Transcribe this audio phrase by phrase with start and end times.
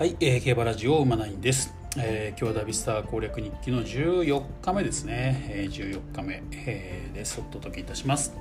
[0.00, 7.38] はい、えー、競馬ラジオ馬ナインです、えー、今日はダビスター攻略日記の14日目ですね、えー、14日目、えー、です。
[7.38, 8.32] お届けいたします、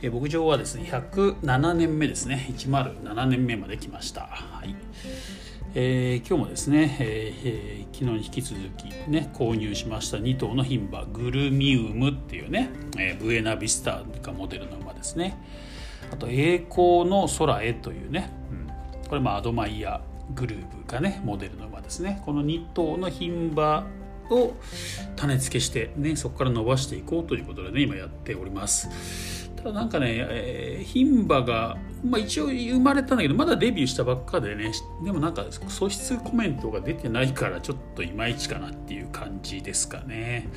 [0.00, 2.46] えー、牧場はですね107年目ですね。
[2.48, 4.22] 107年目まで来ました。
[4.22, 4.74] はい。
[5.74, 15.36] えー、今日もですね、えーえー、昨日に引き続きね購入しました2頭の牝馬グルミウムっていうね、えー、ブエナビスタがモデルの馬ですね。
[16.10, 18.54] あと栄光の空へというね、う
[19.04, 20.15] ん、これまあアドマイヤー。
[20.34, 22.22] グルーブがねモデルの馬ですね。
[22.24, 23.86] この2頭の牝馬
[24.30, 24.54] を
[25.14, 29.50] 種付けしてねそこから伸ばしていこうということでね今やっております。
[29.56, 34.70] ただなんかね、え、牝馬が、まあ、一応生まれたんだけどまだデビューしたばっかでね
[35.02, 40.48] でもなんか素質コメントが出てないからちょっといまいちかなっていう感じですかね。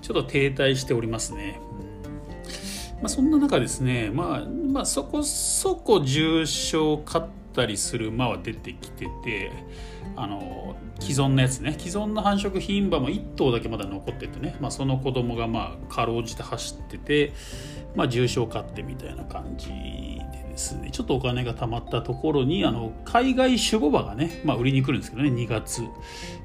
[0.00, 1.60] ちょっと停滞しておりますね、
[3.02, 7.26] まあ、そんな中ですね、まあ、まあそこそこ重賞勝っ
[7.58, 9.50] たりする馬は出てきてて
[10.16, 11.76] あの既存のやつね。
[11.78, 17.32] 既存の繁殖牝馬も1頭だけまだ残っててね、まあ、その子供がまあかろうじて走ってて、
[17.94, 20.90] まあ、重賞勝ってみたいな感じでですね。
[20.90, 25.30] ちょっとお金が貯まったところにあの海外守護馬がね、まあ、売りに来るんですけどね。
[25.30, 25.82] 2月。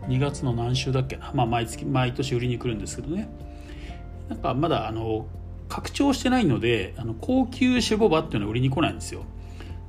[0.07, 3.29] 2月の何週だっけな、まあ、毎月毎年売りに来るんですけどね。
[4.29, 5.25] なんかまだあの
[5.67, 9.25] 拡張してないのであの高級守護馬っていうのは売りに来ないんですよ。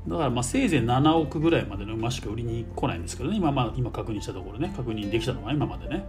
[0.06, 3.36] だからまあせいぜい7億ぐらいまでの馬しか売りに来ないんですけどね。
[3.36, 4.72] 今,、まあ、今確認したところね。
[4.76, 6.04] 確認できたのは今までね、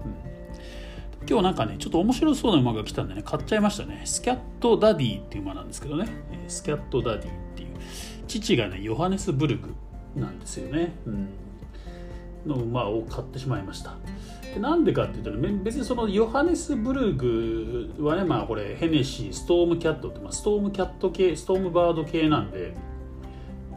[1.22, 4.02] うん、今日なんかねちょっと面白そうな馬が来たんでね買っちゃいましたね。
[4.06, 6.08] スキャットダディっていう馬なんですけどね。
[6.48, 7.70] スキャットダディっていう
[8.28, 9.74] 父がねヨハネスブルグ
[10.16, 11.30] なんですよね、うん、
[12.46, 13.96] の馬を買ってしまいました。
[14.54, 22.74] でなんでかっていうと、ね、別にそのヨハネスブルグはねまあこれヘネシーストームキャットって、まあ、ストームキャット系ストームバード系なんで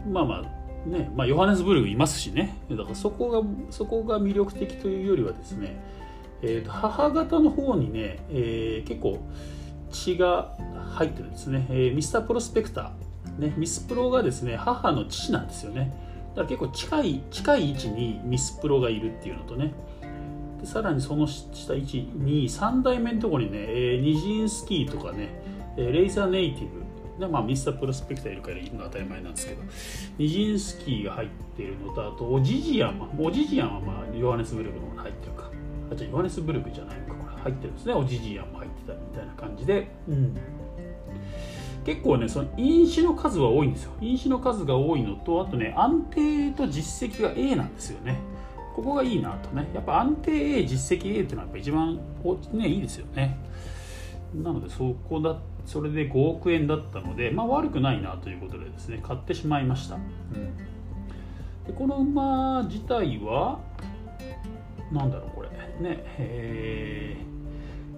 [0.08, 2.56] まあまあね、まあ、ヨハネスブルグいますしね。
[2.70, 5.80] だからそこがそこが魅力的というよりはですね、
[6.42, 9.18] えー、と母方の方にね、えー、結構
[9.91, 10.56] 血が
[10.91, 15.92] 入ってるんですね、えー、ミスタープロスペクター、ね、ミスプロがですね母の父なんですよね。
[16.30, 19.72] だから結構近い近い位置にミスプロがいるっていうのとね。
[20.60, 25.28] でさらにその下位置に3代目のところにね、えー、ニジンスキーとかね
[25.76, 26.88] レイザーネイティブ
[27.18, 29.62] でまあ、ミスタープロスペクターいるからいるのは当たり前なんですけど
[30.18, 35.50] ニジンスキーが入っているのとあとオジジアンオジジアンはまあヨハネスブルグの方に入ってるか。
[35.90, 37.92] あじゃあヨハネスブルグじゃないのかこれ入ってるんですね。
[37.94, 40.36] オジジアンも入ってたみたいな感じで、うん、
[41.84, 43.92] 結構ねその飲酒の数は多いんですよ。
[44.00, 48.20] 飲酒の数が多いのとあとね安定と実績が A なんですよね。
[48.76, 49.68] ここがいいなとね。
[49.74, 51.98] やっぱ安定 A 実績 A っていうのはやっぱ一番
[52.52, 53.36] ねいいですよね
[54.34, 60.56] なのでそこだそれで5億円だったので、まあ、悪くないなということでですね買ってしまいました、うん、
[61.66, 63.61] でこの馬自体は
[64.93, 65.49] 何だろうこれ。
[65.81, 67.16] ねえ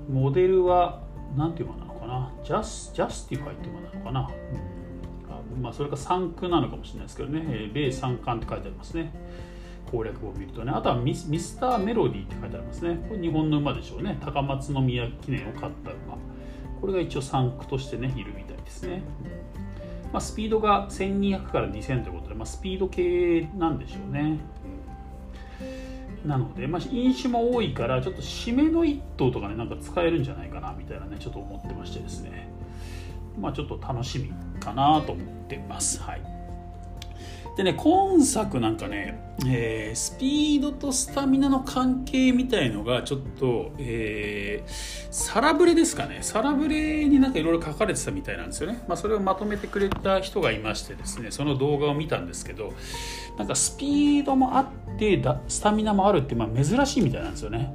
[0.08, 1.02] ー、モデルは
[1.36, 2.32] 何ていう馬なのかな？
[2.44, 4.30] ジャスジャスティファイっていう馬なのかな、
[5.56, 9.12] うん、まあ、それか産駒なのかもしれないですけどね、えー、米三冠って書いてありますね
[9.90, 12.98] 攻略を見るとねあとはミミスターメロディーって書いてありますね。
[13.08, 14.18] これ日本の馬でしょうね。
[14.20, 16.18] 高松宮記念を勝った馬。
[16.80, 19.02] これが一応産駒としてねいるみたいですね、
[20.12, 24.38] まあ、スピードが1200から2000ということで、まあ、スピード系なんでしょうね、
[26.24, 32.48] なので、まあ、飲酒も多いからちょっと締めの1頭とかねなんか使えるんじゃないかなみたいなねちょっと思ってましてですね。
[33.38, 36.00] まあちょっと楽しみかなと思ってます。
[36.00, 36.39] はい
[37.60, 46.20] でね今作なんかね、えー、スピードとスタミナの関係みたいのがちょっと、えー、サラブレですかね。
[46.22, 52.72] サラブレになんかいろいろ書かれてたみたいなんですよね、まあ、それをまとめてくれた人がいましてですねその動画を見たんですけど
[53.36, 57.74] なんかスピードもあってスタミナもあるってまあ珍しいみたいなんですよね。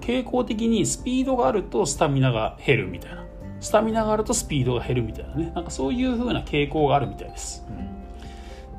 [0.00, 3.26] 傾向的にスピードがあるとスタミナが減るみたいな。
[3.60, 5.52] スタミナがあるとスピードが減るみたいなね。
[5.54, 7.97] なんかそういう風な傾向があるみたいです、うん。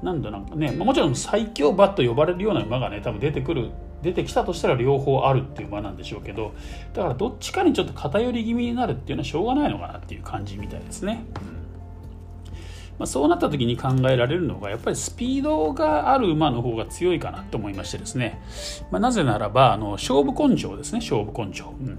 [0.03, 6.53] なんだなんかね、まあ、もちろん最強馬と呼ばれるような馬がね多分出てくる出てきたとしたら両方あるっていう馬なんでしょうけど
[6.93, 11.25] だからどっちかにちょっと偏り気味になるっていうのはしょうがないのかなっていう感じみたいですね。
[12.97, 18.41] まあ、そうなった時に考えられるのがやっぱりスピードがある馬の方が強いかなと思いましてですね、
[18.91, 21.97] まあ、なぜならばあの勝負根性ですね勝負根性、うん、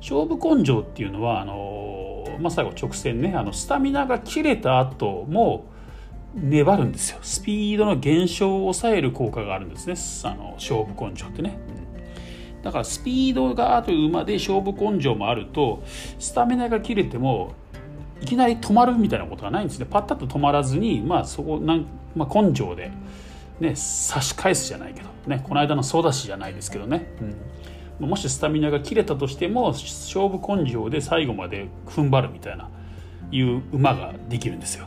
[0.00, 5.66] 勝負根性っていうのはあの、まあ、最後直線ねあのスタミナが切れた後も
[6.34, 7.18] 粘るんですよ。
[7.22, 10.30] スピードの減少を抑える効果があるんですね。
[10.30, 11.58] あの勝負根性ってね、
[12.56, 15.82] うん、だからスピードがある馬で勝負根性もあると
[16.18, 17.54] スタミナが切れても
[18.20, 19.86] いきなり止まるみたいなことがないんですね。
[19.88, 22.90] パッタッと止まらずにまあそこなん、まあ、根性で
[23.60, 27.08] ね、差し返すじゃないけど、ね、この間のソダシじゃないですけどね、
[28.00, 32.70] うん、もしスタミナが切れたとしても勝負根性で最後まで踏ん張るみたいな
[33.32, 34.86] いう馬ができるんですよ、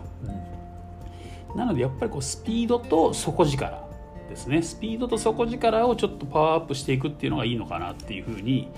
[1.56, 3.90] なのでやっぱりこうスピードと底力
[4.30, 4.62] ですね。
[4.62, 8.70] スピードと底力をちょっとパワーアップしていくっていうのがいいのかなっていうふうに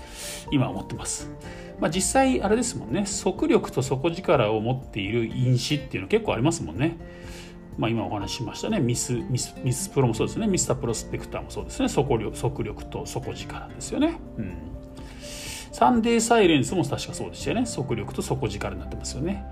[0.50, 1.30] 今思ってます、
[1.78, 3.06] まあ、実際あれですもんね。
[3.06, 6.96] 速力と底力を持っている因子っていうの結構ありますもんね。
[7.76, 8.78] まあ、今お話ししましたね。
[8.78, 10.46] ミスミスミスプロもそうですね。
[10.46, 11.88] ミスタープロスペクターもそうですね。
[11.88, 14.54] 速力速力と底力ですよね、うん、
[15.72, 17.66] サンデーサイレンスも確かそうでしたよね。
[17.66, 19.44] 速力と底力になってますよね。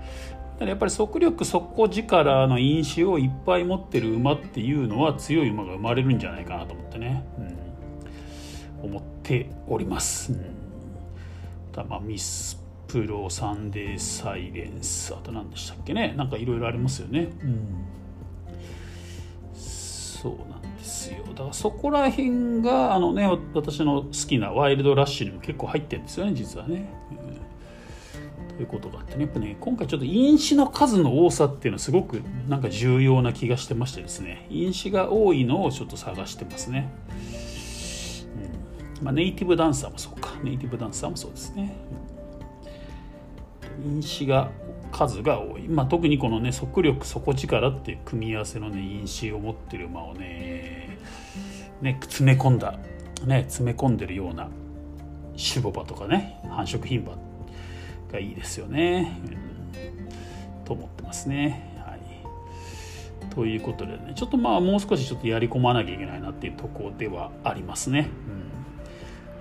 [0.63, 7.25] だからやっぱり速力底力の因子をいっぱい持ってる馬っていうのは強い馬が生まれるんじゃないかなと思ってね、
[8.81, 15.13] うん、思っております、うん、だまあミスプロサンデーサイレンス。
[15.13, 16.13] あと何でしたっけね。
[16.15, 17.85] なんかいろいろありますよね、うん。
[19.55, 21.23] そうなんですよ。
[21.29, 27.42] だからそこら辺があのね私の好きなワイルドラッシュにも結構入ってるんですよね実はね、うん、
[28.63, 29.23] いうことがあってね。
[29.23, 34.47] やっぱね今回ちょっと因子の数の多さっていうのはすごくなんか重要な気がしてましてですね。
[34.49, 36.91] 因子が多いのをちょっと探してますね、
[38.99, 39.05] うん。
[39.05, 40.31] まあ、ネイティブダンサーもそうか。
[40.43, 41.75] ネイティブダンサーもそうですね。
[43.85, 44.51] 因子が
[44.91, 50.99] 数が多い、まあ、特にこのね速力底力っていう組み合わせのね因子を持ってる馬をね
[51.81, 52.77] ね詰め込んだ
[53.25, 54.49] ね詰め込んでるような
[55.35, 57.17] シボバとかね繁殖牝馬
[58.13, 59.19] がいいですよね、
[60.55, 61.73] うん、と思ってますね。
[61.79, 68.09] はい、ということでねちょっとまあもう少しちょっとやり込まなきゃいけないなっていうところではありますね。
[68.27, 68.43] うん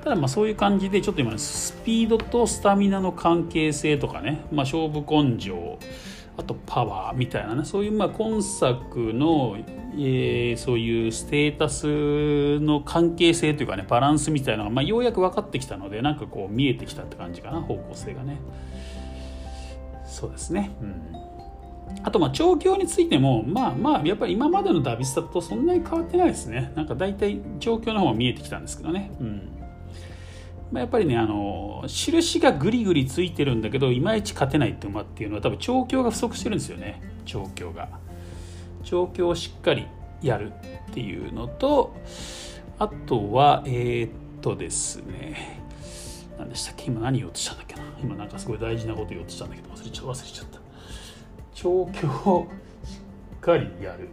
[0.02, 5.78] ただまあそういう感じでちょっと今ねスピードとスタミナの関係性とかね、まあ、勝負根性
[6.43, 9.56] あとパワーみたいなねそういうまあ今作の、
[9.94, 18.41] えー、そういうステータスの関係性というかねバランスみたいなのが、まあ、ようやく分かってきたのでなんかこう見えてきたって感じかな方向性がね。
[20.05, 20.71] そうですね。
[20.83, 21.17] うん。
[22.03, 26.73] あとまあ調教についてもまあまあやっぱり今までのダビスタとそんなに変わってないですね。
[26.75, 29.12] なんか大体調教の方が見えてきたんですけどね。
[29.21, 29.51] うん。
[30.72, 37.02] まあ、やっぱりねあの印がぐりぐりついてるんだけどいまいち勝てないって馬っていうのは多分調教が不足してるんですよね。
[37.26, 37.90] 調教が。
[38.82, 39.86] 調教をしっかり
[40.22, 40.50] やる
[40.90, 41.94] っていうのと
[42.78, 44.10] あとはえー、っ
[44.40, 45.60] とですね。
[46.38, 46.86] 何でしたっけ？
[46.86, 47.82] 今何言おうとしたんだっけな？
[48.02, 50.58] 今なんかすごい大事なこと言おうとしたんだけど忘れちゃ忘れちゃった。
[51.54, 52.48] 調教を
[52.84, 52.96] し
[53.36, 54.08] っかりやる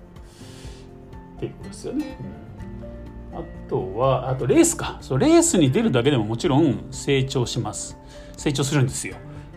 [1.38, 3.09] っていうことですよね、うん。
[3.34, 4.98] あとはあとレースか。
[5.02, 7.98] そうレースに出るだけでももちろん成長します。
[8.38, 9.16] 成長するんですよ。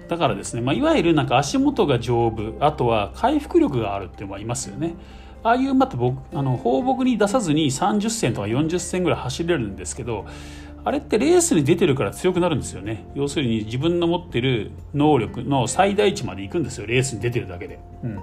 [0.08, 4.94] だからですね、まあ、いわゆるなんか足元が丈夫あとは回復力があるっていうのはいますよね。
[5.42, 10.26] ああいう馬って僕あの放牧に出さずに30戦とか40戦ぐらい走れるんですけど
[10.84, 13.06] あれってレースに出てるから強くなるんですよね。
[13.14, 18.18] 要するに自分の持ってる能力の最大値まで行くんですよレースに出てるだけで、うん、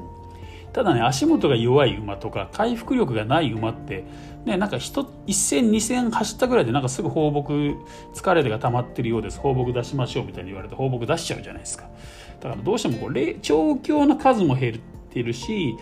[0.74, 4.06] ただね足元が弱い馬とか回復力がない馬って
[4.46, 7.76] ねなんか1戦2戦走ったぐらいでなんかすぐ放牧
[8.14, 9.40] 疲れが溜まってるようです。
[9.40, 11.90] 放牧出しましょうみたいに言われて放牧出しちゃうじゃないですか。
[12.40, 14.78] だからどうしてもこう調教の数も減っ
[15.12, 15.76] てるし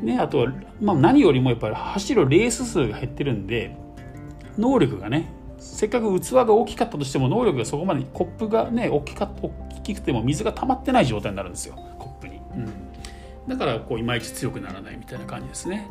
[0.00, 3.76] ね、あとは、まあ、何よりもやっぱり走るレース数が減ってるんで
[4.58, 9.50] 能力がねせっかく器が大きかったとしても能力がそこまでコップがね大きか大
[9.82, 11.76] きくても水が溜まってない状態になるんですよ。
[11.98, 12.38] コップに。
[12.56, 12.91] うん。
[13.48, 15.88] だからこういまいち強くならないみたいな感じですね。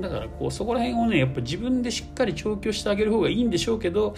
[0.00, 4.14] だからこうそこら辺をねやっぱ自分でしっかり調教してあげる方がいいんでしょうけど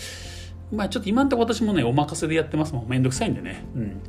[0.73, 2.89] まあちょっと今んとこ私もねお任せでやってますもん。
[2.89, 3.65] めんどくさいんでね。
[3.75, 4.01] うん。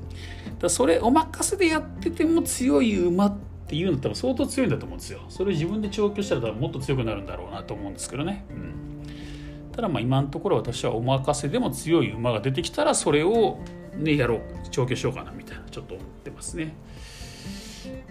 [0.60, 5.22] だそれお任せでやってても強い馬っていうの多分相当強いんだと思うんですよ。
[5.30, 8.46] それ自分で調教したら多分もっと強くなるんだろうなと思うんですけどね。
[8.50, 8.74] うん。
[9.72, 13.60] ただまあ今のところ私はお任せでも強い馬が出てきたらそれを
[13.96, 14.42] ねやろう。
[14.70, 16.76] 調教しようかなみたいなちょっと思ってますね。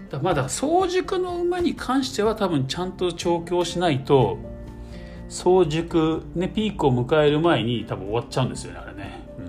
[0.09, 4.37] だまだ早熟の馬に関しては多分ちゃんと調教しないと
[5.29, 9.41] 早熟、ね、ピークを迎える前に多分終わっちゃうんですよねあれね、う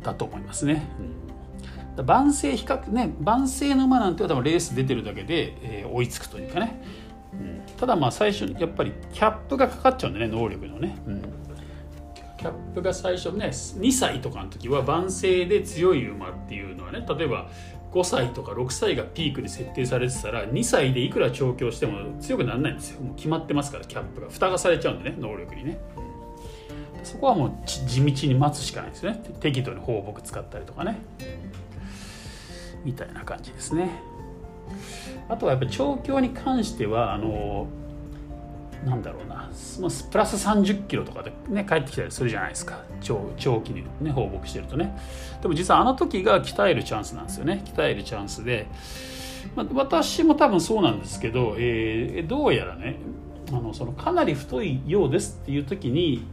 [0.00, 0.86] ん、だと思いますね、
[1.98, 6.80] うん、万世比較ね万世の馬なんては多分レース出てるだけで、えー、追いつくというかね、
[7.32, 11.22] うん、ただまあ最初にやっぱりキャップがかかっちゃうんでね能力のね、うん、
[12.38, 17.48] キャップが最初ね2歳とかの時は万世で強い馬っていうのはね例えば
[17.94, 23.00] 5歳とか6歳がピークで設定されてたら2歳でいくら調教しても強くならないんですよ。
[23.00, 24.28] もう決まってますからキャップが。
[24.28, 25.78] 蓋がされちゃうんでね能力にね、
[27.04, 29.22] そこはもう地道に待つしかないですね。
[29.38, 30.98] 適度に放牧使ったりとかね。
[32.84, 34.02] みたいな感じですね。
[35.28, 37.68] あとはやっぱ調教に関してはあの
[38.84, 39.50] なんだろうな。
[40.10, 42.82] プラス30キロとかでね帰ってきたりするじゃないですか。
[43.00, 44.96] 長長期にね放牧してるとね。
[45.40, 47.62] でも実はあの時が鍛えるチャンスなんですよね。
[47.64, 48.66] 鍛えるチャンスで、
[49.56, 52.96] まあ、私も多分そうなんですけど、えー、どうやらね
[53.50, 56.26] あのそのかなり太いようですっていう時に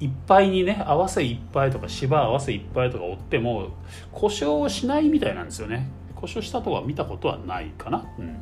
[0.00, 3.68] いっぱいにね合わせいっぱいとか芝合わせいっぱいとか追っても
[4.10, 5.88] 故障しないみたいなんですよね。
[6.16, 8.36] 故障したとは見たことはないかな、うん、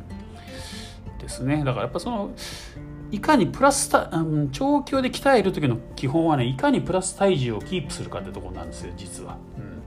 [1.19, 1.59] ですね。
[1.65, 2.31] だからやっぱその
[3.11, 9.83] いかにプラスた、うん、長距離で鍛える時の基本はねいかにプラス体重をキープするかってところなんですよ実は、うん、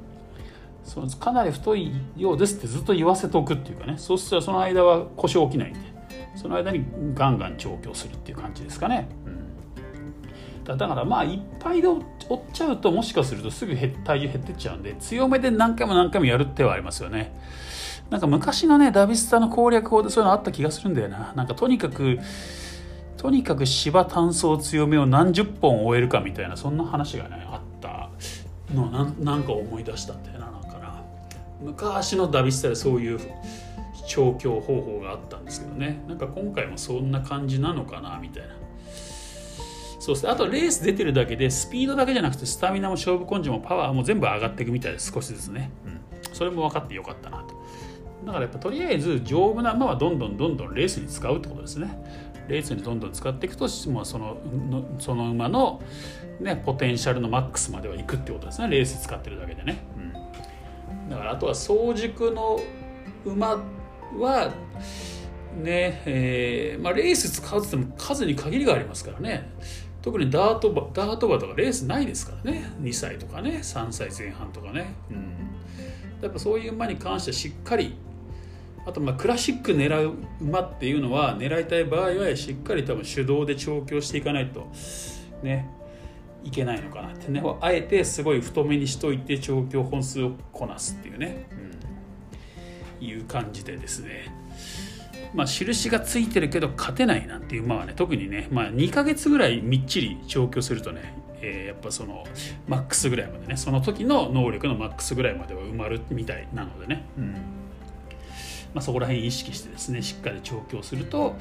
[0.84, 3.96] そのかなり太いようですってずっと言わせておくっていうかね。
[3.98, 5.94] そうしたらその間は故障起きないんで。
[6.36, 9.08] その間にガンガン調教するっていう感じですかね、
[10.68, 12.02] うん、だからまあいっぱいで追っ
[12.52, 17.36] ちゃうともしかするとすぐ体重減ってっちゃうんで強めで何回も何回もやるってはありますよね。
[18.10, 21.34] なんか昔のねダビスタの攻略法でそういうのあった気がするんだよな。
[21.36, 22.18] なんかとにかく
[23.24, 28.10] とにかく芝単層強めを何十本終えるかみたいなそんな話がねあった
[28.76, 31.02] のなんか思い出したんだよななんかな。
[31.62, 33.20] 昔のダビスタでそういう
[34.10, 36.04] 調教方法があったんですけどね。
[36.06, 38.50] なんか今回もそんな感じなのかなみたいな。
[40.02, 40.30] そうですね。
[40.30, 45.14] あとレース出てるだけでスピードだけじゃなくてスタミナも勝負根性もパワーも全部上がっていくみたいです。
[45.14, 47.56] 少しずつね、うん、それも分かってよかったなと。
[48.26, 52.33] だからやっぱとりあえず丈夫な馬はどんどんどんどんレースに使うってことですね。
[52.48, 54.38] レースにどんどん使っていくと、まあ、その
[55.00, 55.82] その馬の、
[56.40, 58.70] ね、ポテンシャルのマックスまではいくってことですね。
[58.70, 62.60] レース使ってるだけでね、うん、だからあとは早熟の
[63.26, 63.58] 馬
[64.20, 64.54] は
[65.62, 69.52] ねえーまあ、レース使うっても数に限りがありますからね。
[70.02, 72.72] 特にダート馬ダート馬とかレースないですからね。
[72.82, 77.96] 2歳とかね3歳前半とかね、うん、やっぱそういう馬に関してはしっかり
[78.86, 84.68] あとまあクラシック狙う馬っていうのは狙いたい場合はしっかり多分手動で調教していかないと
[85.42, 85.70] ね
[86.44, 87.42] いけないのかなってね。
[87.62, 91.48] あえてすごい太めにしといて調教本数をこなすっていうね、
[93.00, 94.34] うん、いう感じでですね。
[95.34, 102.24] まあ印がついてるけど勝てないなんていう馬はね特にね、まあ、2ヶ月ぐらいみっちり調教するとねえー、やっぱその
[102.70, 107.63] マックスぐらいまでねその時の能力のマックスぐらいまでは埋まるみたいなのでね、うん
[108.74, 111.36] まあ、そこら辺意識してですねしっかり調教すると、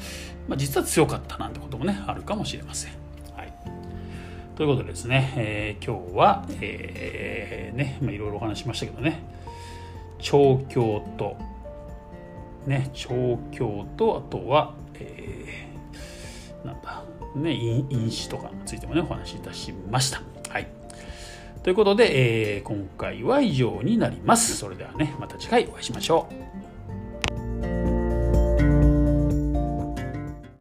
[0.49, 2.93] まあ、実は強かったなんてこともねあるかもしれません。
[3.35, 3.53] はい、
[4.57, 9.23] ということでですね、えー、今日は、えー、ねまあ、いろいろお話しましたけどね
[10.19, 11.37] 調教と
[12.67, 17.03] ね調教とあとは、えー、なんだ
[17.35, 20.23] ね因子とかについてもねお話しいたしました。
[20.51, 20.69] はい
[21.63, 24.57] ということで、えー、今回は以上になります。
[24.57, 26.27] それではね、また次回お会いしましょ
[26.59, 26.62] う。